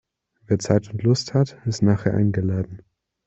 [0.47, 2.81] Wer Zeit und Lust hat, ist nachher eingeladen.